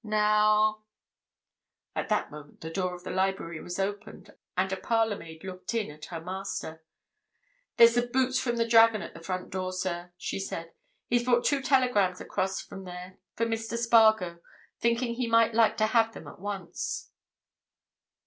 Now——" 0.03 0.81
At 1.95 2.09
that 2.09 2.31
moment 2.31 2.61
the 2.61 2.71
door 2.71 2.95
of 2.95 3.03
the 3.03 3.11
library 3.11 3.61
was 3.61 3.77
opened, 3.77 4.33
and 4.57 4.73
a 4.73 4.75
parlourmaid 4.75 5.43
looked 5.43 5.75
in 5.75 5.91
at 5.91 6.05
her 6.05 6.19
master. 6.19 6.83
"There's 7.77 7.93
the 7.93 8.07
boots 8.07 8.39
from 8.39 8.55
the 8.55 8.67
'Dragon' 8.67 9.03
at 9.03 9.13
the 9.13 9.21
front 9.21 9.51
door, 9.51 9.71
sir," 9.71 10.11
she 10.17 10.39
said. 10.39 10.73
"He's 11.05 11.23
brought 11.23 11.45
two 11.45 11.61
telegrams 11.61 12.19
across 12.19 12.59
from 12.59 12.85
there 12.85 13.19
for 13.35 13.45
Mr. 13.45 13.77
Spargo, 13.77 14.39
thinking 14.79 15.13
he 15.13 15.27
might 15.27 15.53
like 15.53 15.77
to 15.77 15.85
have 15.85 16.15
them 16.15 16.27
at 16.27 16.39
once." 16.39 17.11